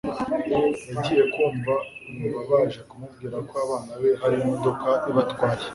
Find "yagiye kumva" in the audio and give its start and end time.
0.93-1.73